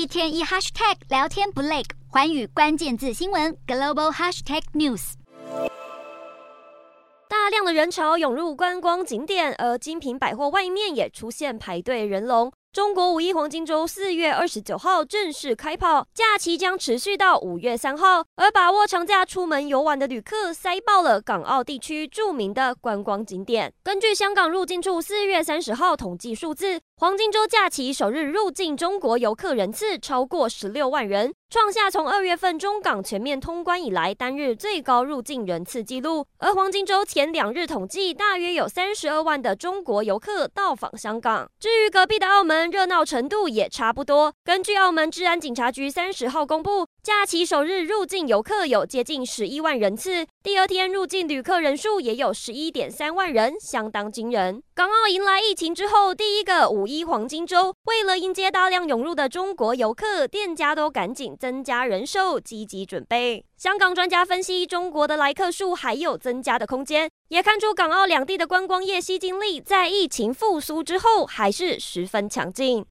[0.00, 5.12] 一天一 hashtag 聊天不累，环宇关键字新闻 global hashtag news。
[7.28, 12.50] 大量的人潮涌入观光景点，而精品百货外面也出现排队人龙。
[12.72, 18.24] 中国五一黄金周四月二十九号正式开跑，假期将持续到五月三号。
[18.36, 23.72] 而把握长假出门游玩的旅客塞爆了港澳地区著名的观光景点。
[23.82, 36.24] 根据香港入境处四月三十号统计数字，黄金周假期首日入境中国游客人次超过十六万人，创下从二月份中港全面通关以来单日最高入境人次纪录。
[36.38, 41.50] 而黄金周前两日统计，大约有三十二万的中国游客到访香港。
[41.58, 44.34] 至于隔壁的澳门热闹程度也差不多。
[44.42, 54.62] 根据澳门治安警察局三十号公布，假期首日入境游客有接近十一万人次，第二天入境旅客人数也有十一点三万人，相当惊人。
[54.74, 63.46] 港澳迎来疫情之后第一个五一黄金周，为了迎接大量涌入的中国游客，店家都赶紧增加人手，积极准备。
[63.56, 72.84] 香港专家分析，中国的来客数还有增加的空间，也看出港澳两地的观光业吸金力在疫情复苏之后还是十分强劲。